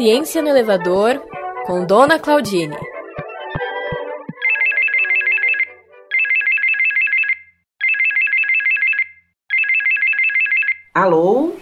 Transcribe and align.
Ciência 0.00 0.40
no 0.40 0.48
Elevador, 0.48 1.22
com 1.66 1.84
Dona 1.84 2.18
Claudine. 2.18 2.74
Alô? 10.94 11.54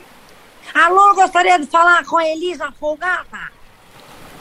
Alô, 0.72 1.14
gostaria 1.16 1.58
de 1.58 1.66
falar 1.66 2.04
com 2.06 2.16
a 2.16 2.28
Elisa 2.28 2.70
Folgada. 2.78 3.50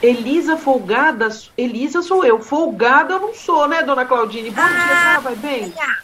Elisa 0.00 0.56
Folgada? 0.56 1.28
Elisa 1.56 2.00
sou 2.00 2.24
eu. 2.24 2.38
Folgada 2.38 3.14
eu 3.14 3.20
não 3.20 3.34
sou, 3.34 3.66
né, 3.66 3.82
dona 3.82 4.04
Claudine? 4.04 4.50
Bom 4.50 4.64
dia, 4.64 5.16
ah, 5.16 5.18
vai 5.18 5.34
bem? 5.34 5.74
É, 5.76 5.96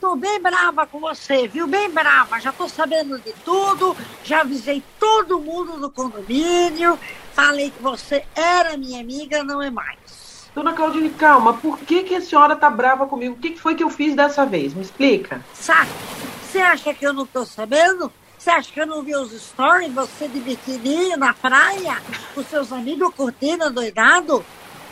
tô 0.00 0.16
bem 0.16 0.40
brava 0.40 0.86
com 0.86 1.00
você, 1.00 1.46
viu? 1.46 1.66
Bem 1.66 1.90
brava. 1.90 2.40
Já 2.40 2.52
tô 2.52 2.68
sabendo 2.68 3.18
de 3.18 3.32
tudo, 3.44 3.96
já 4.24 4.40
avisei 4.40 4.82
todo 4.98 5.40
mundo 5.40 5.78
do 5.78 5.90
condomínio, 5.90 6.98
falei 7.34 7.70
que 7.70 7.82
você 7.82 8.24
era 8.34 8.76
minha 8.76 9.00
amiga, 9.00 9.44
não 9.44 9.62
é 9.62 9.70
mais. 9.70 10.48
Dona 10.54 10.72
Claudine, 10.72 11.10
calma, 11.10 11.54
por 11.54 11.78
que, 11.78 12.02
que 12.02 12.14
a 12.14 12.20
senhora 12.20 12.56
tá 12.56 12.68
brava 12.68 13.06
comigo? 13.06 13.34
O 13.34 13.38
que, 13.38 13.50
que 13.50 13.60
foi 13.60 13.74
que 13.74 13.84
eu 13.84 13.90
fiz 13.90 14.14
dessa 14.14 14.44
vez? 14.44 14.74
Me 14.74 14.82
explica. 14.82 15.44
Sabe, 15.54 15.90
você 16.42 16.58
acha 16.58 16.94
que 16.94 17.06
eu 17.06 17.12
não 17.12 17.26
tô 17.26 17.44
sabendo? 17.44 18.10
Você 18.36 18.50
acha 18.50 18.72
que 18.72 18.80
eu 18.80 18.86
não 18.86 19.02
vi 19.02 19.14
os 19.14 19.30
stories, 19.32 19.92
você 19.92 20.26
de 20.28 20.40
biquíni 20.40 21.16
na 21.16 21.34
praia, 21.34 22.00
com 22.34 22.42
seus 22.42 22.72
amigos 22.72 23.12
curtindo, 23.14 23.70
doidado? 23.70 24.44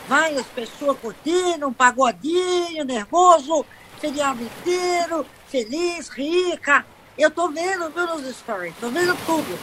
Várias 0.07 0.45
pessoas 0.47 0.97
curtindo, 0.99 1.67
um 1.67 1.73
pagodinho, 1.73 2.85
nervoso, 2.85 3.65
feriado 3.99 4.41
inteiro, 4.41 5.25
feliz, 5.47 6.09
rica. 6.09 6.85
Eu 7.17 7.31
tô 7.31 7.49
vendo, 7.49 7.89
viu, 7.89 8.07
nos 8.07 8.35
stories, 8.35 8.73
tô 8.79 8.89
vendo 8.89 9.17
tudo. 9.25 9.59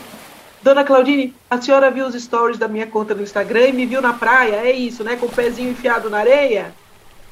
Dona 0.62 0.83
Claudine, 0.83 1.35
a 1.49 1.60
senhora 1.60 1.91
viu 1.91 2.07
os 2.07 2.15
stories 2.15 2.59
da 2.59 2.66
minha 2.66 2.87
conta 2.87 3.15
no 3.15 3.23
Instagram 3.23 3.68
e 3.68 3.73
me 3.73 3.87
viu 3.87 4.01
na 4.01 4.15
praia, 4.15 4.57
é 4.57 4.73
isso, 4.73 5.04
né? 5.04 5.15
Com 5.16 5.26
o 5.26 5.32
pezinho 5.32 5.71
enfiado 5.71 6.09
na 6.09 6.18
areia? 6.18 6.74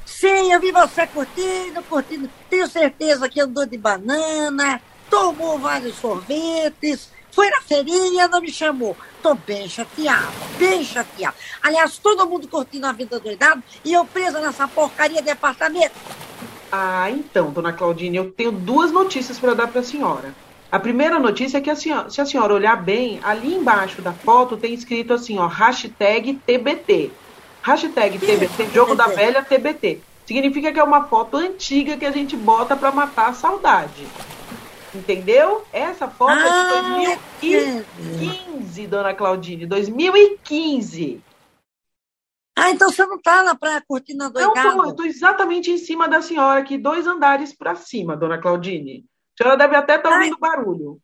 Sim, 0.04 0.52
eu 0.52 0.60
vi 0.60 0.70
você 0.70 1.06
curtindo, 1.06 1.82
curtindo. 1.84 2.28
Tenho 2.50 2.68
certeza 2.68 3.28
que 3.28 3.40
andou 3.40 3.64
de 3.64 3.78
banana, 3.78 4.80
tomou 5.08 5.58
vários 5.58 5.96
sorvetes, 5.96 7.10
foi 7.30 7.48
na 7.48 7.62
feirinha, 7.62 8.28
não 8.28 8.40
me 8.40 8.52
chamou. 8.52 8.96
Tô 9.22 9.34
bem 9.34 9.68
chateada, 9.68 10.28
bem 10.58 10.84
chateada. 10.84 11.34
Aliás, 11.62 11.96
todo 11.96 12.26
mundo 12.26 12.46
curtindo 12.46 12.86
a 12.86 12.92
vida 12.92 13.18
doidado 13.18 13.62
e 13.84 13.92
eu 13.92 14.04
presa 14.04 14.40
nessa 14.40 14.68
porcaria 14.68 15.22
de 15.22 15.30
apartamento. 15.30 15.94
Ah, 16.74 17.10
então, 17.10 17.50
dona 17.50 17.70
Claudine, 17.70 18.16
eu 18.16 18.32
tenho 18.32 18.50
duas 18.50 18.90
notícias 18.90 19.38
para 19.38 19.52
dar 19.52 19.68
para 19.68 19.82
a 19.82 19.84
senhora. 19.84 20.34
A 20.70 20.78
primeira 20.78 21.18
notícia 21.18 21.58
é 21.58 21.60
que 21.60 21.68
a 21.68 21.76
senhora, 21.76 22.08
se 22.08 22.18
a 22.18 22.24
senhora 22.24 22.54
olhar 22.54 22.82
bem, 22.82 23.20
ali 23.22 23.54
embaixo 23.54 24.00
da 24.00 24.14
foto 24.14 24.56
tem 24.56 24.72
escrito 24.72 25.12
assim, 25.12 25.38
ó, 25.38 25.46
hashtag 25.46 26.32
TBT. 26.46 27.10
Hashtag 27.60 28.18
TBT, 28.18 28.70
jogo 28.72 28.94
da 28.94 29.08
velha 29.08 29.42
TBT. 29.42 30.00
Significa 30.24 30.72
que 30.72 30.80
é 30.80 30.82
uma 30.82 31.04
foto 31.04 31.36
antiga 31.36 31.98
que 31.98 32.06
a 32.06 32.10
gente 32.10 32.34
bota 32.34 32.74
para 32.74 32.90
matar 32.90 33.28
a 33.28 33.34
saudade. 33.34 34.06
Entendeu? 34.94 35.64
Essa 35.74 36.08
foto 36.08 36.32
ah, 36.32 37.02
é 37.02 37.18
de 37.40 37.84
2015, 38.00 38.86
dona 38.86 39.12
Claudine. 39.12 39.66
2015. 39.66 41.20
Ah, 42.56 42.70
então 42.70 42.90
você 42.90 43.04
não 43.06 43.16
está 43.16 43.42
na 43.42 43.54
praia 43.54 43.82
curtindo 43.86 44.24
a 44.24 44.28
doidada? 44.28 44.74
Não, 44.74 44.84
eu 44.84 44.90
estou 44.90 45.06
exatamente 45.06 45.70
em 45.70 45.78
cima 45.78 46.08
da 46.08 46.20
senhora 46.20 46.60
aqui, 46.60 46.76
dois 46.76 47.06
andares 47.06 47.56
para 47.56 47.74
cima, 47.74 48.16
dona 48.16 48.40
Claudine. 48.40 49.06
A 49.34 49.42
senhora 49.42 49.56
deve 49.56 49.76
até 49.76 49.96
estar 49.96 50.10
tá 50.10 50.16
ouvindo 50.16 50.38
barulho. 50.38 51.00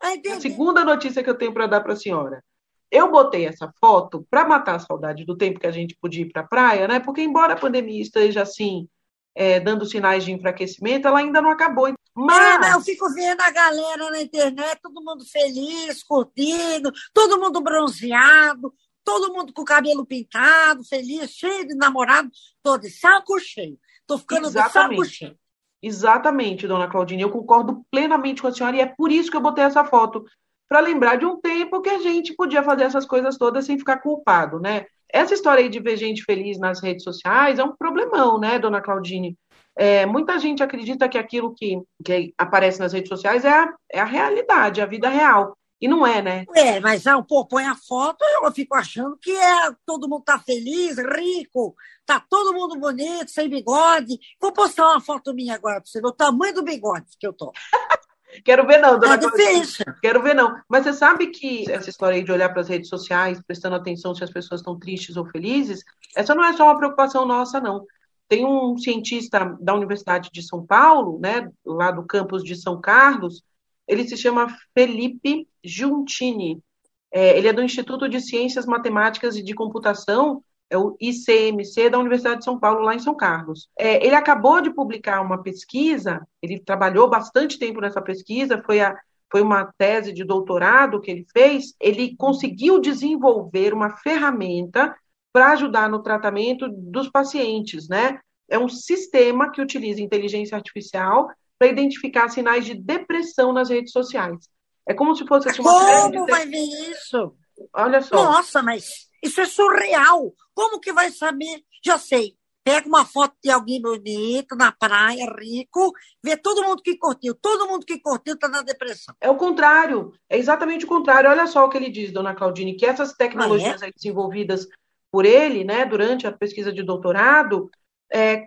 Ai, 0.00 0.22
a 0.30 0.40
segunda 0.40 0.84
notícia 0.84 1.22
que 1.22 1.30
eu 1.30 1.36
tenho 1.36 1.52
para 1.52 1.66
dar 1.66 1.80
para 1.80 1.94
a 1.94 1.96
senhora. 1.96 2.42
Eu 2.90 3.10
botei 3.10 3.46
essa 3.46 3.70
foto 3.80 4.26
para 4.30 4.46
matar 4.46 4.76
a 4.76 4.78
saudade 4.78 5.24
do 5.24 5.36
tempo 5.36 5.60
que 5.60 5.66
a 5.66 5.72
gente 5.72 5.96
podia 6.00 6.22
ir 6.22 6.32
para 6.32 6.42
a 6.42 6.46
praia, 6.46 6.88
né? 6.88 7.00
Porque 7.00 7.20
embora 7.20 7.52
a 7.52 7.58
pandemia 7.58 8.00
esteja 8.00 8.42
assim, 8.42 8.88
é, 9.34 9.60
dando 9.60 9.84
sinais 9.84 10.24
de 10.24 10.32
enfraquecimento, 10.32 11.06
ela 11.06 11.18
ainda 11.18 11.42
não 11.42 11.50
acabou. 11.50 11.92
Mas... 12.14 12.66
É, 12.66 12.74
eu 12.74 12.80
fico 12.80 13.12
vendo 13.12 13.40
a 13.40 13.50
galera 13.50 14.10
na 14.10 14.22
internet, 14.22 14.80
todo 14.82 15.04
mundo 15.04 15.24
feliz, 15.24 16.02
curtindo, 16.02 16.90
todo 17.12 17.38
mundo 17.38 17.60
bronzeado, 17.60 18.72
todo 19.08 19.32
mundo 19.32 19.54
com 19.54 19.62
o 19.62 19.64
cabelo 19.64 20.04
pintado, 20.04 20.84
feliz, 20.84 21.30
cheio 21.30 21.66
de 21.66 21.74
namorado, 21.74 22.28
tô 22.62 22.76
de 22.76 22.90
saco 22.90 23.40
cheio. 23.40 23.78
Tô 24.06 24.18
ficando 24.18 24.48
Exatamente. 24.48 24.90
de 24.90 24.96
saco 24.96 25.10
cheio. 25.10 25.38
Exatamente, 25.82 26.68
dona 26.68 26.88
Claudine, 26.88 27.22
eu 27.22 27.30
concordo 27.30 27.86
plenamente 27.90 28.42
com 28.42 28.48
a 28.48 28.52
senhora 28.52 28.76
e 28.76 28.80
é 28.80 28.86
por 28.86 29.10
isso 29.10 29.30
que 29.30 29.36
eu 29.38 29.40
botei 29.40 29.64
essa 29.64 29.82
foto, 29.82 30.26
para 30.68 30.80
lembrar 30.80 31.16
de 31.16 31.24
um 31.24 31.40
tempo 31.40 31.80
que 31.80 31.88
a 31.88 31.98
gente 31.98 32.34
podia 32.34 32.62
fazer 32.62 32.84
essas 32.84 33.06
coisas 33.06 33.38
todas 33.38 33.64
sem 33.64 33.78
ficar 33.78 33.96
culpado, 33.98 34.60
né? 34.60 34.84
Essa 35.10 35.32
história 35.32 35.62
aí 35.62 35.70
de 35.70 35.80
ver 35.80 35.96
gente 35.96 36.22
feliz 36.24 36.58
nas 36.58 36.82
redes 36.82 37.02
sociais 37.02 37.58
é 37.58 37.64
um 37.64 37.74
problemão, 37.74 38.38
né, 38.38 38.58
dona 38.58 38.82
Claudine? 38.82 39.38
É, 39.74 40.04
muita 40.04 40.38
gente 40.38 40.62
acredita 40.62 41.08
que 41.08 41.16
aquilo 41.16 41.54
que, 41.54 41.80
que 42.04 42.34
aparece 42.36 42.78
nas 42.78 42.92
redes 42.92 43.08
sociais 43.08 43.46
é 43.46 43.50
a, 43.50 43.74
é 43.90 44.00
a 44.00 44.04
realidade, 44.04 44.82
a 44.82 44.86
vida 44.86 45.08
real. 45.08 45.56
E 45.80 45.86
não 45.86 46.04
é, 46.06 46.20
né? 46.20 46.44
É, 46.56 46.80
mas 46.80 47.06
ah, 47.06 47.22
pô, 47.22 47.46
põe 47.46 47.64
a 47.64 47.76
foto 47.76 48.24
eu 48.42 48.52
fico 48.52 48.74
achando 48.74 49.16
que 49.16 49.30
é, 49.30 49.70
todo 49.86 50.08
mundo 50.08 50.24
tá 50.24 50.38
feliz, 50.38 50.96
rico, 50.98 51.76
tá 52.04 52.20
todo 52.28 52.52
mundo 52.52 52.78
bonito, 52.78 53.30
sem 53.30 53.48
bigode. 53.48 54.18
Vou 54.40 54.52
postar 54.52 54.88
uma 54.88 55.00
foto 55.00 55.32
minha 55.32 55.54
agora 55.54 55.80
para 55.80 55.88
você 55.88 56.00
ver 56.00 56.08
o 56.08 56.12
tamanho 56.12 56.54
do 56.54 56.64
bigode 56.64 57.06
que 57.18 57.26
eu 57.26 57.32
tô. 57.32 57.52
Quero 58.44 58.66
ver 58.66 58.78
não, 58.78 58.98
dona 58.98 59.14
É 59.14 59.16
difícil. 59.16 59.86
Quero 60.02 60.22
ver 60.22 60.34
não. 60.34 60.60
Mas 60.68 60.84
você 60.84 60.92
sabe 60.92 61.28
que 61.28 61.70
essa 61.70 61.88
história 61.88 62.16
aí 62.16 62.22
de 62.22 62.30
olhar 62.30 62.50
para 62.50 62.60
as 62.60 62.68
redes 62.68 62.88
sociais, 62.88 63.40
prestando 63.46 63.76
atenção 63.76 64.14
se 64.14 64.22
as 64.22 64.30
pessoas 64.30 64.60
estão 64.60 64.78
tristes 64.78 65.16
ou 65.16 65.24
felizes, 65.26 65.82
essa 66.14 66.34
não 66.34 66.44
é 66.44 66.52
só 66.52 66.64
uma 66.64 66.76
preocupação 66.76 67.26
nossa, 67.26 67.60
não. 67.60 67.86
Tem 68.28 68.44
um 68.44 68.76
cientista 68.76 69.56
da 69.58 69.74
Universidade 69.74 70.28
de 70.30 70.42
São 70.42 70.64
Paulo, 70.64 71.18
né, 71.18 71.50
lá 71.64 71.90
do 71.90 72.04
campus 72.04 72.44
de 72.44 72.54
São 72.54 72.78
Carlos, 72.78 73.42
ele 73.88 74.06
se 74.06 74.16
chama 74.16 74.54
Felipe 74.74 75.48
Giuntini. 75.64 76.62
É, 77.10 77.36
ele 77.38 77.48
é 77.48 77.52
do 77.52 77.62
Instituto 77.62 78.08
de 78.08 78.20
Ciências 78.20 78.66
Matemáticas 78.66 79.34
e 79.34 79.42
de 79.42 79.54
Computação, 79.54 80.44
é 80.70 80.76
o 80.76 80.94
ICMC 81.00 81.88
da 81.88 81.98
Universidade 81.98 82.40
de 82.40 82.44
São 82.44 82.58
Paulo, 82.58 82.82
lá 82.82 82.94
em 82.94 82.98
São 82.98 83.14
Carlos. 83.14 83.70
É, 83.78 84.04
ele 84.04 84.14
acabou 84.14 84.60
de 84.60 84.70
publicar 84.70 85.22
uma 85.22 85.42
pesquisa, 85.42 86.26
ele 86.42 86.60
trabalhou 86.60 87.08
bastante 87.08 87.58
tempo 87.58 87.80
nessa 87.80 88.02
pesquisa, 88.02 88.62
foi, 88.64 88.80
a, 88.80 88.94
foi 89.30 89.40
uma 89.40 89.72
tese 89.78 90.12
de 90.12 90.24
doutorado 90.24 91.00
que 91.00 91.10
ele 91.10 91.26
fez. 91.32 91.74
Ele 91.80 92.14
conseguiu 92.16 92.78
desenvolver 92.78 93.72
uma 93.72 93.96
ferramenta 93.96 94.94
para 95.32 95.52
ajudar 95.52 95.88
no 95.88 96.02
tratamento 96.02 96.68
dos 96.68 97.08
pacientes, 97.08 97.88
né? 97.88 98.20
É 98.46 98.58
um 98.58 98.68
sistema 98.68 99.50
que 99.50 99.60
utiliza 99.60 100.02
inteligência 100.02 100.56
artificial 100.56 101.28
para 101.58 101.68
identificar 101.68 102.28
sinais 102.28 102.64
de 102.64 102.74
depressão 102.74 103.52
nas 103.52 103.68
redes 103.68 103.92
sociais. 103.92 104.48
É 104.86 104.94
como 104.94 105.14
se 105.14 105.26
fosse 105.26 105.48
assim, 105.48 105.60
uma 105.60 106.02
Como 106.02 106.26
de... 106.26 106.32
vai 106.32 106.46
ver 106.46 106.64
isso? 106.90 107.34
Olha 107.74 108.00
só. 108.00 108.14
Nossa, 108.14 108.62
mas 108.62 109.08
isso 109.22 109.40
é 109.40 109.44
surreal. 109.44 110.32
Como 110.54 110.80
que 110.80 110.92
vai 110.92 111.10
saber? 111.10 111.62
Já 111.84 111.98
sei. 111.98 112.36
Pega 112.64 112.86
uma 112.86 113.04
foto 113.04 113.34
de 113.42 113.50
alguém 113.50 113.80
bonito 113.80 114.54
na 114.54 114.70
praia, 114.70 115.24
rico, 115.38 115.90
vê 116.22 116.36
todo 116.36 116.62
mundo 116.62 116.82
que 116.82 116.98
curtiu. 116.98 117.34
Todo 117.34 117.66
mundo 117.66 117.86
que 117.86 117.98
curtiu 117.98 118.34
está 118.34 118.46
na 118.46 118.60
depressão. 118.60 119.14
É 119.20 119.30
o 119.30 119.36
contrário. 119.36 120.12
É 120.28 120.36
exatamente 120.36 120.84
o 120.84 120.88
contrário. 120.88 121.30
Olha 121.30 121.46
só 121.46 121.64
o 121.64 121.70
que 121.70 121.78
ele 121.78 121.88
diz, 121.88 122.12
dona 122.12 122.34
Claudine, 122.34 122.76
que 122.76 122.84
essas 122.84 123.14
tecnologias 123.14 123.82
ah, 123.82 123.88
é? 123.88 123.90
desenvolvidas 123.90 124.68
por 125.10 125.24
ele, 125.24 125.64
né, 125.64 125.86
durante 125.86 126.26
a 126.26 126.32
pesquisa 126.32 126.70
de 126.70 126.82
doutorado, 126.82 127.70
é, 128.10 128.44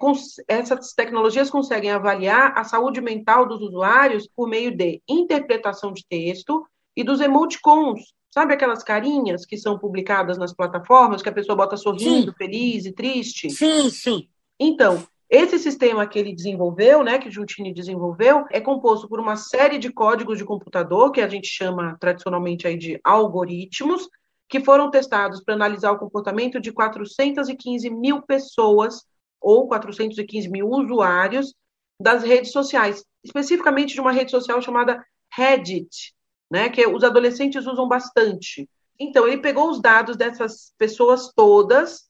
essas 0.48 0.94
tecnologias 0.94 1.50
conseguem 1.50 1.92
avaliar 1.92 2.58
a 2.58 2.64
saúde 2.64 3.00
mental 3.02 3.48
dos 3.48 3.62
usuários 3.62 4.28
por 4.36 4.48
meio 4.48 4.76
de 4.76 5.02
interpretação 5.08 5.94
de 5.94 6.06
texto 6.08 6.66
e 6.96 7.04
dos 7.04 7.22
emoticons. 7.22 8.02
Sabe 8.34 8.54
aquelas 8.54 8.84
carinhas 8.84 9.46
que 9.46 9.58
são 9.58 9.78
publicadas 9.78 10.38
nas 10.38 10.54
plataformas, 10.54 11.22
que 11.22 11.30
a 11.30 11.34
pessoa 11.34 11.56
bota 11.56 11.76
sorrindo, 11.76 12.32
sim. 12.32 12.38
feliz 12.38 12.86
e 12.86 12.94
triste? 12.94 13.50
Sim, 13.50 13.90
sim. 13.90 14.30
Então, 14.60 15.04
esse 15.30 15.60
sistema 15.60 16.08
que 16.08 16.18
ele 16.18 16.34
desenvolveu, 16.34 17.04
né, 17.04 17.20
que 17.20 17.28
o 17.28 17.32
Juntini 17.32 17.74
desenvolveu, 17.74 18.46
é 18.52 18.60
composto 18.60 19.08
por 19.08 19.20
uma 19.20 19.36
série 19.36 19.78
de 19.78 19.92
códigos 19.92 20.38
de 20.38 20.46
computador, 20.46 21.12
que 21.12 21.22
a 21.22 21.28
gente 21.28 21.48
chama 21.48 21.98
tradicionalmente 22.00 22.68
aí 22.68 22.78
de 22.78 23.00
algoritmos, 23.04 24.10
que 24.50 24.60
foram 24.60 24.92
testados 24.92 25.42
para 25.44 25.54
analisar 25.54 25.92
o 25.92 25.98
comportamento 25.98 26.60
de 26.60 26.72
415 26.72 27.90
mil 27.90 28.22
pessoas 28.22 29.06
ou 29.42 29.68
415 29.68 30.50
mil 30.50 30.70
usuários 30.70 31.54
das 32.00 32.24
redes 32.24 32.52
sociais, 32.52 33.04
especificamente 33.24 33.94
de 33.94 34.02
uma 34.02 34.12
rede 34.12 34.32
social 34.32 34.62
chamada 34.62 35.04
Reddit, 35.34 36.14
né, 36.50 36.70
que 36.70 36.86
os 36.86 37.04
adolescentes 37.04 37.66
usam 37.66 37.88
bastante. 37.88 38.70
Então, 39.00 39.28
ele 39.28 39.38
pegou 39.38 39.70
os 39.70 39.82
dados 39.82 40.16
dessas 40.16 40.74
pessoas 40.78 41.32
todas, 41.36 42.10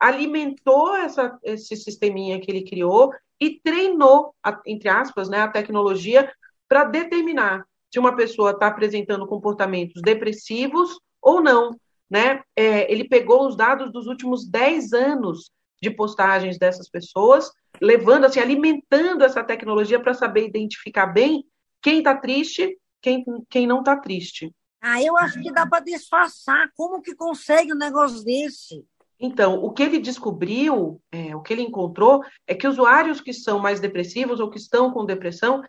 alimentou 0.00 0.96
essa, 0.96 1.38
esse 1.42 1.76
sisteminha 1.76 2.40
que 2.40 2.50
ele 2.50 2.64
criou 2.64 3.12
e 3.40 3.60
treinou, 3.60 4.34
entre 4.66 4.88
aspas, 4.88 5.28
né, 5.28 5.40
a 5.40 5.48
tecnologia 5.48 6.32
para 6.68 6.84
determinar 6.84 7.64
se 7.92 7.98
uma 7.98 8.16
pessoa 8.16 8.52
está 8.52 8.68
apresentando 8.68 9.26
comportamentos 9.26 10.00
depressivos 10.00 10.98
ou 11.20 11.42
não. 11.42 11.76
né? 12.10 12.42
É, 12.56 12.90
ele 12.90 13.04
pegou 13.04 13.46
os 13.46 13.56
dados 13.56 13.92
dos 13.92 14.06
últimos 14.06 14.48
10 14.48 14.92
anos 14.92 15.50
de 15.82 15.90
postagens 15.90 16.58
dessas 16.58 16.88
pessoas, 16.88 17.50
levando, 17.80 18.24
assim, 18.24 18.38
alimentando 18.38 19.24
essa 19.24 19.42
tecnologia 19.42 19.98
para 19.98 20.14
saber 20.14 20.46
identificar 20.46 21.06
bem 21.06 21.44
quem 21.82 21.98
está 21.98 22.14
triste, 22.14 22.78
quem, 23.02 23.24
quem 23.50 23.66
não 23.66 23.80
está 23.80 23.96
triste. 23.96 24.54
Ah, 24.80 25.02
eu 25.02 25.16
acho 25.16 25.40
que 25.42 25.52
dá 25.52 25.66
para 25.66 25.84
disfarçar. 25.84 26.70
Como 26.76 27.02
que 27.02 27.14
consegue 27.16 27.72
um 27.72 27.76
negócio 27.76 28.24
desse? 28.24 28.84
Então, 29.18 29.62
o 29.62 29.72
que 29.72 29.82
ele 29.82 29.98
descobriu, 29.98 31.00
é, 31.10 31.34
o 31.34 31.40
que 31.40 31.52
ele 31.52 31.62
encontrou, 31.62 32.22
é 32.46 32.54
que 32.54 32.66
usuários 32.66 33.20
que 33.20 33.32
são 33.32 33.58
mais 33.58 33.80
depressivos 33.80 34.40
ou 34.40 34.50
que 34.50 34.58
estão 34.58 34.92
com 34.92 35.04
depressão 35.04 35.62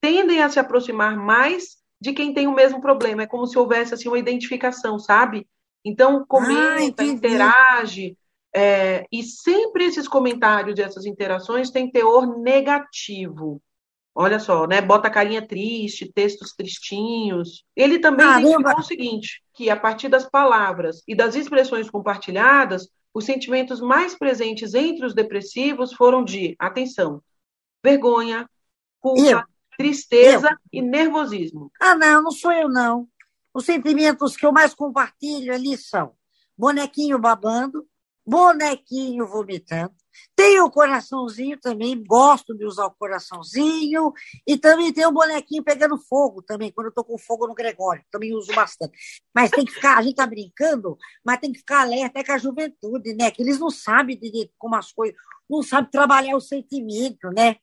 tendem 0.00 0.42
a 0.42 0.48
se 0.48 0.58
aproximar 0.58 1.16
mais 1.16 1.78
de 2.00 2.12
quem 2.12 2.32
tem 2.32 2.46
o 2.46 2.54
mesmo 2.54 2.80
problema. 2.80 3.22
É 3.22 3.26
como 3.26 3.46
se 3.46 3.58
houvesse 3.58 3.94
assim 3.94 4.08
uma 4.08 4.18
identificação, 4.18 4.98
sabe? 4.98 5.46
Então, 5.84 6.24
comenta, 6.26 7.02
ah, 7.02 7.06
interage. 7.06 8.16
É, 8.54 9.06
e 9.12 9.22
sempre 9.22 9.84
esses 9.84 10.08
comentários 10.08 10.78
e 10.78 10.82
essas 10.82 11.06
interações 11.06 11.70
têm 11.70 11.90
teor 11.90 12.38
negativo. 12.40 13.62
Olha 14.14 14.40
só, 14.40 14.66
né? 14.66 14.80
Bota 14.82 15.08
carinha 15.08 15.46
triste, 15.46 16.12
textos 16.12 16.52
tristinhos. 16.52 17.64
Ele 17.76 18.00
também 18.00 18.26
ah, 18.26 18.76
o 18.76 18.82
seguinte, 18.82 19.42
que 19.54 19.70
a 19.70 19.76
partir 19.76 20.08
das 20.08 20.28
palavras 20.28 21.02
e 21.06 21.14
das 21.14 21.36
expressões 21.36 21.88
compartilhadas, 21.88 22.88
os 23.14 23.24
sentimentos 23.24 23.80
mais 23.80 24.16
presentes 24.16 24.74
entre 24.74 25.06
os 25.06 25.14
depressivos 25.14 25.92
foram 25.92 26.24
de, 26.24 26.56
atenção, 26.58 27.22
vergonha, 27.84 28.48
culpa, 29.00 29.20
eu. 29.22 29.42
tristeza 29.76 30.50
eu. 30.50 30.56
e 30.72 30.82
nervosismo. 30.82 31.70
Ah, 31.80 31.94
não, 31.94 32.22
não 32.22 32.30
sou 32.30 32.52
eu, 32.52 32.68
não. 32.68 33.08
Os 33.54 33.64
sentimentos 33.64 34.36
que 34.36 34.44
eu 34.44 34.52
mais 34.52 34.74
compartilho 34.74 35.52
ali 35.52 35.76
são 35.76 36.14
bonequinho 36.56 37.18
babando, 37.18 37.86
bonequinho 38.30 39.26
vomitando. 39.26 39.92
Tem 40.36 40.60
o 40.60 40.70
coraçãozinho 40.70 41.58
também, 41.60 42.02
gosto 42.02 42.56
de 42.56 42.64
usar 42.64 42.86
o 42.86 42.92
coraçãozinho. 42.92 44.12
E 44.46 44.56
também 44.56 44.92
tem 44.92 45.04
o 45.04 45.12
bonequinho 45.12 45.64
pegando 45.64 45.98
fogo 45.98 46.40
também, 46.40 46.70
quando 46.70 46.86
eu 46.86 46.90
estou 46.90 47.04
com 47.04 47.18
fogo 47.18 47.46
no 47.46 47.54
Gregório, 47.54 48.04
também 48.10 48.32
uso 48.34 48.52
bastante. 48.54 48.96
Mas 49.34 49.50
tem 49.50 49.64
que 49.64 49.72
ficar, 49.72 49.98
a 49.98 50.02
gente 50.02 50.12
está 50.12 50.26
brincando, 50.26 50.96
mas 51.24 51.40
tem 51.40 51.52
que 51.52 51.58
ficar 51.58 51.82
alerta 51.82 52.20
é 52.20 52.24
com 52.24 52.32
a 52.32 52.38
juventude, 52.38 53.14
né? 53.14 53.30
Que 53.30 53.42
eles 53.42 53.58
não 53.58 53.70
sabem 53.70 54.16
de, 54.16 54.50
como 54.56 54.76
as 54.76 54.92
coisas, 54.92 55.16
não 55.48 55.62
sabem 55.62 55.90
trabalhar 55.90 56.36
o 56.36 56.40
sentimento, 56.40 57.28
né? 57.30 57.56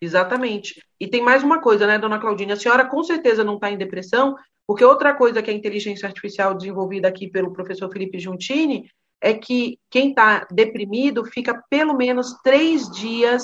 Exatamente. 0.00 0.82
E 0.98 1.06
tem 1.06 1.22
mais 1.22 1.42
uma 1.42 1.60
coisa, 1.60 1.86
né, 1.86 1.98
dona 1.98 2.18
Claudinha? 2.18 2.54
A 2.54 2.58
senhora 2.58 2.86
com 2.86 3.02
certeza 3.02 3.44
não 3.44 3.54
está 3.54 3.70
em 3.70 3.78
depressão, 3.78 4.36
porque 4.66 4.84
outra 4.84 5.14
coisa 5.14 5.42
que 5.42 5.50
a 5.50 5.54
inteligência 5.54 6.06
artificial 6.06 6.54
desenvolvida 6.54 7.08
aqui 7.08 7.28
pelo 7.28 7.52
professor 7.52 7.90
Felipe 7.92 8.18
Giuntini 8.18 8.90
é 9.24 9.32
que 9.32 9.78
quem 9.88 10.10
está 10.10 10.46
deprimido 10.50 11.24
fica 11.24 11.64
pelo 11.70 11.96
menos 11.96 12.34
três 12.44 12.90
dias 12.90 13.42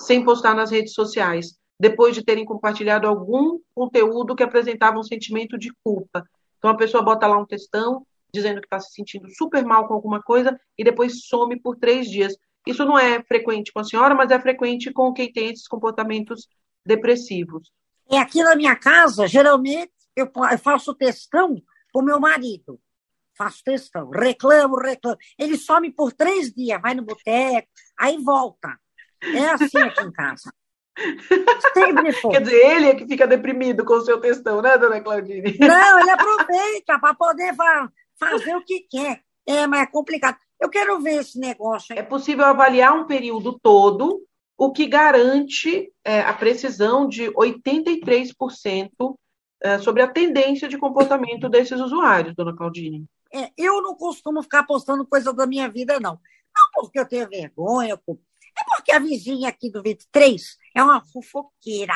sem 0.00 0.24
postar 0.24 0.54
nas 0.54 0.70
redes 0.70 0.94
sociais, 0.94 1.54
depois 1.78 2.14
de 2.14 2.24
terem 2.24 2.46
compartilhado 2.46 3.06
algum 3.06 3.58
conteúdo 3.74 4.34
que 4.34 4.42
apresentava 4.42 4.98
um 4.98 5.02
sentimento 5.02 5.58
de 5.58 5.70
culpa. 5.84 6.24
Então 6.56 6.70
a 6.70 6.76
pessoa 6.76 7.02
bota 7.02 7.26
lá 7.26 7.36
um 7.36 7.44
textão 7.44 8.06
dizendo 8.32 8.62
que 8.62 8.66
está 8.66 8.80
se 8.80 8.90
sentindo 8.94 9.28
super 9.36 9.62
mal 9.66 9.86
com 9.86 9.92
alguma 9.92 10.22
coisa 10.22 10.58
e 10.78 10.82
depois 10.82 11.26
some 11.26 11.60
por 11.60 11.76
três 11.76 12.08
dias. 12.10 12.34
Isso 12.66 12.86
não 12.86 12.98
é 12.98 13.22
frequente 13.22 13.70
com 13.70 13.80
a 13.80 13.84
senhora, 13.84 14.14
mas 14.14 14.30
é 14.30 14.40
frequente 14.40 14.90
com 14.90 15.12
quem 15.12 15.30
tem 15.30 15.50
esses 15.50 15.68
comportamentos 15.68 16.48
depressivos. 16.86 17.70
É 18.10 18.16
aqui 18.16 18.42
na 18.42 18.56
minha 18.56 18.74
casa, 18.74 19.26
geralmente, 19.28 19.92
eu 20.16 20.30
faço 20.62 20.94
textão 20.94 21.60
com 21.92 22.00
meu 22.00 22.18
marido 22.18 22.80
faço 23.38 23.62
textão, 23.64 24.10
reclamo, 24.10 24.76
reclamo. 24.76 25.16
Ele 25.38 25.56
some 25.56 25.92
por 25.92 26.12
três 26.12 26.52
dias, 26.52 26.80
vai 26.82 26.94
no 26.94 27.04
boteco, 27.04 27.68
aí 27.98 28.18
volta. 28.18 28.76
É 29.22 29.50
assim 29.50 29.78
aqui 29.78 30.02
em 30.02 30.12
casa. 30.12 30.52
Sempre 31.72 32.12
foi. 32.12 32.32
Quer 32.32 32.42
dizer, 32.42 32.56
ele 32.56 32.86
é 32.86 32.94
que 32.94 33.06
fica 33.06 33.26
deprimido 33.26 33.84
com 33.84 33.94
o 33.94 34.00
seu 34.00 34.20
textão, 34.20 34.60
né, 34.60 34.76
dona 34.76 35.00
Claudine? 35.00 35.56
Não, 35.58 36.00
ele 36.00 36.10
aproveita 36.10 36.98
para 36.98 37.14
poder 37.14 37.54
fazer 38.18 38.56
o 38.56 38.64
que 38.64 38.80
quer. 38.90 39.22
É, 39.46 39.66
mas 39.66 39.82
é 39.82 39.86
complicado. 39.86 40.36
Eu 40.60 40.68
quero 40.68 41.00
ver 41.00 41.20
esse 41.20 41.38
negócio. 41.38 41.94
Aí. 41.94 42.00
É 42.00 42.02
possível 42.02 42.44
avaliar 42.44 42.92
um 42.92 43.06
período 43.06 43.58
todo, 43.60 44.22
o 44.56 44.72
que 44.72 44.86
garante 44.86 45.90
é, 46.04 46.20
a 46.20 46.34
precisão 46.34 47.08
de 47.08 47.30
83% 47.30 49.16
é, 49.62 49.78
sobre 49.78 50.02
a 50.02 50.08
tendência 50.08 50.68
de 50.68 50.76
comportamento 50.76 51.48
desses 51.48 51.80
usuários, 51.80 52.34
dona 52.34 52.54
Claudine. 52.54 53.06
É, 53.32 53.50
eu 53.56 53.82
não 53.82 53.94
costumo 53.94 54.42
ficar 54.42 54.64
postando 54.64 55.06
coisa 55.06 55.32
da 55.32 55.46
minha 55.46 55.68
vida, 55.68 56.00
não. 56.00 56.12
Não 56.12 56.70
porque 56.74 56.98
eu 56.98 57.06
tenho 57.06 57.28
vergonha, 57.28 57.94
é 57.94 58.64
porque 58.76 58.92
a 58.92 58.98
vizinha 58.98 59.48
aqui 59.48 59.70
do 59.70 59.82
23 59.82 60.56
é 60.74 60.82
uma 60.82 61.00
fofoqueira. 61.00 61.94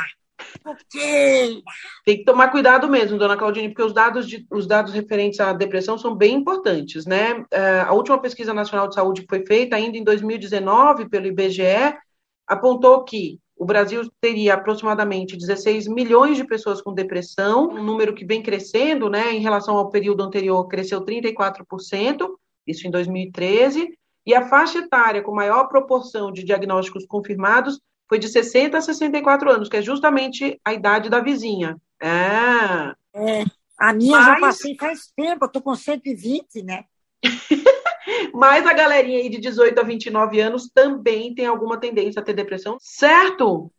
Fofoqueira. 0.62 1.62
Tem 2.04 2.18
que 2.18 2.24
tomar 2.24 2.50
cuidado 2.50 2.88
mesmo, 2.88 3.18
dona 3.18 3.36
Claudine, 3.36 3.68
porque 3.68 3.82
os 3.82 3.92
dados, 3.92 4.28
de, 4.28 4.46
os 4.50 4.66
dados 4.66 4.92
referentes 4.92 5.40
à 5.40 5.52
depressão 5.52 5.98
são 5.98 6.14
bem 6.14 6.36
importantes, 6.36 7.06
né? 7.06 7.44
É, 7.50 7.80
a 7.80 7.92
última 7.92 8.20
pesquisa 8.20 8.54
nacional 8.54 8.88
de 8.88 8.94
saúde 8.94 9.22
que 9.22 9.28
foi 9.28 9.44
feita 9.44 9.76
ainda 9.76 9.96
em 9.96 10.04
2019 10.04 11.08
pelo 11.08 11.26
IBGE 11.26 11.96
apontou 12.46 13.04
que 13.04 13.40
o 13.62 13.64
Brasil 13.64 14.10
teria 14.20 14.54
aproximadamente 14.54 15.36
16 15.36 15.86
milhões 15.86 16.36
de 16.36 16.42
pessoas 16.42 16.82
com 16.82 16.92
depressão, 16.92 17.68
um 17.68 17.80
número 17.80 18.12
que 18.12 18.24
vem 18.24 18.42
crescendo, 18.42 19.08
né? 19.08 19.32
Em 19.32 19.38
relação 19.38 19.76
ao 19.76 19.88
período 19.88 20.20
anterior, 20.20 20.66
cresceu 20.66 21.00
34%, 21.04 22.28
isso 22.66 22.88
em 22.88 22.90
2013, 22.90 23.96
e 24.26 24.34
a 24.34 24.48
faixa 24.48 24.80
etária 24.80 25.22
com 25.22 25.32
maior 25.32 25.68
proporção 25.68 26.32
de 26.32 26.42
diagnósticos 26.42 27.06
confirmados 27.06 27.80
foi 28.08 28.18
de 28.18 28.26
60 28.26 28.78
a 28.78 28.80
64 28.80 29.48
anos, 29.48 29.68
que 29.68 29.76
é 29.76 29.82
justamente 29.82 30.60
a 30.64 30.72
idade 30.74 31.08
da 31.08 31.20
vizinha. 31.20 31.76
É. 32.00 32.08
é 33.14 33.44
a 33.78 33.92
minha 33.92 34.16
Mas... 34.18 34.26
já 34.26 34.40
passei 34.40 34.76
faz 34.76 35.12
tempo, 35.16 35.44
eu 35.44 35.48
tô 35.48 35.62
com 35.62 35.76
120, 35.76 36.64
né? 36.64 36.82
Mas 38.32 38.66
a 38.66 38.72
galerinha 38.72 39.18
aí 39.18 39.28
de 39.28 39.38
18 39.38 39.78
a 39.78 39.82
29 39.82 40.40
anos 40.40 40.68
também 40.72 41.34
tem 41.34 41.46
alguma 41.46 41.78
tendência 41.78 42.20
a 42.20 42.24
ter 42.24 42.32
depressão, 42.32 42.76
certo? 42.80 43.70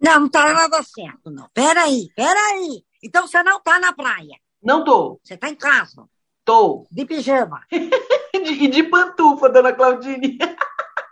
Não, 0.00 0.20
não 0.20 0.28
tá 0.28 0.52
nada 0.52 0.82
certo, 0.82 1.30
não. 1.30 1.48
Peraí, 1.54 2.08
peraí. 2.14 2.84
Então 3.02 3.26
você 3.26 3.42
não 3.42 3.60
tá 3.60 3.78
na 3.78 3.92
praia? 3.92 4.38
Não 4.62 4.84
tô. 4.84 5.20
Você 5.22 5.36
tá 5.36 5.48
em 5.48 5.54
casa? 5.54 6.04
Tô. 6.44 6.86
De 6.90 7.04
pijama? 7.04 7.60
E 8.34 8.40
de, 8.42 8.66
de 8.66 8.82
pantufa, 8.82 9.48
dona 9.48 9.72
Claudine. 9.72 10.36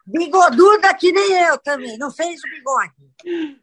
Bigoduda 0.05 0.93
que 0.93 1.13
nem 1.13 1.45
eu 1.45 1.57
também. 1.57 1.97
Não 1.97 2.11
fez 2.11 2.41
o 2.41 2.51
bigode? 2.51 3.55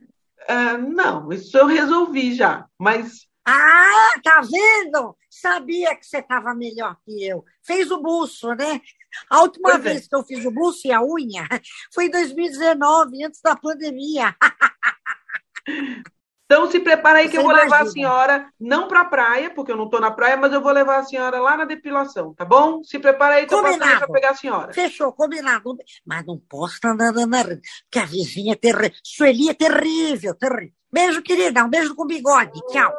Uh, 0.49 0.77
não, 0.93 1.29
isso 1.33 1.57
eu 1.57 1.65
resolvi 1.65 2.33
já. 2.33 2.65
Mas 2.79 3.27
ah, 3.49 4.19
tá 4.23 4.41
vendo? 4.41 5.15
Sabia 5.29 5.95
que 5.95 6.05
você 6.05 6.19
estava 6.19 6.53
melhor 6.53 6.97
que 7.05 7.25
eu. 7.25 7.43
Fez 7.63 7.91
o 7.91 8.01
buço, 8.01 8.53
né? 8.55 8.81
A 9.29 9.41
última 9.41 9.71
pois 9.71 9.85
é. 9.85 9.89
vez 9.89 10.05
é. 10.05 10.09
que 10.09 10.15
eu 10.15 10.23
fiz 10.23 10.45
o 10.45 10.51
buço 10.51 10.87
e 10.87 10.91
a 10.91 11.01
unha 11.01 11.47
foi 11.93 12.05
em 12.05 12.11
2019, 12.11 13.25
antes 13.25 13.41
da 13.41 13.55
pandemia. 13.55 14.35
Então 16.51 16.69
se 16.71 16.79
prepara 16.79 17.19
aí 17.19 17.25
Você 17.25 17.33
que 17.33 17.37
eu 17.37 17.43
vou 17.43 17.51
imagina. 17.51 17.77
levar 17.77 17.87
a 17.87 17.91
senhora, 17.91 18.53
não 18.59 18.87
para 18.87 19.01
a 19.01 19.05
praia, 19.05 19.51
porque 19.51 19.71
eu 19.71 19.77
não 19.77 19.85
estou 19.85 20.01
na 20.01 20.09
praia, 20.09 20.35
mas 20.35 20.51
eu 20.51 20.59
vou 20.59 20.71
levar 20.71 20.97
a 20.97 21.03
senhora 21.03 21.39
lá 21.39 21.55
na 21.55 21.63
depilação, 21.63 22.33
tá 22.33 22.43
bom? 22.43 22.83
Se 22.83 22.97
prepara 22.97 23.35
aí 23.35 23.45
que 23.45 23.53
combinado. 23.53 23.83
eu 23.83 23.87
passo 23.87 23.99
para 23.99 24.07
pegar 24.07 24.29
a 24.31 24.35
senhora. 24.35 24.73
Fechou, 24.73 25.13
combinado. 25.13 25.77
Mas 26.03 26.25
não 26.25 26.39
posso 26.39 26.73
estar 26.73 26.89
andando 26.89 27.23
na 27.27 27.43
rede, 27.43 27.61
porque 27.83 27.99
a 27.99 28.05
vizinha 28.05 28.53
é 28.53 28.55
terrível. 28.55 28.97
Sueli 29.03 29.49
é 29.49 29.53
terrível, 29.53 30.33
terrível. 30.33 30.73
Beijo, 30.91 31.21
querida. 31.21 31.63
Um 31.63 31.69
beijo 31.69 31.93
com 31.93 32.07
bigode. 32.07 32.59
Tchau. 32.71 32.91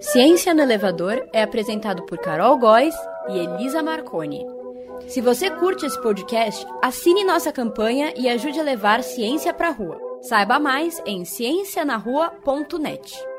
Ciência 0.00 0.54
no 0.54 0.62
Elevador 0.62 1.28
é 1.32 1.42
apresentado 1.42 2.04
por 2.04 2.18
Carol 2.18 2.58
Góes 2.58 2.94
e 3.28 3.38
Elisa 3.38 3.82
Marconi. 3.82 4.46
Se 5.06 5.20
você 5.20 5.50
curte 5.50 5.86
esse 5.86 6.00
podcast, 6.00 6.66
assine 6.82 7.24
nossa 7.24 7.52
campanha 7.52 8.12
e 8.16 8.28
ajude 8.28 8.58
a 8.58 8.62
levar 8.62 9.02
ciência 9.02 9.52
para 9.52 9.70
rua. 9.70 10.00
Saiba 10.22 10.58
mais 10.58 11.02
em 11.06 11.24
ciencianarrua.net. 11.24 13.29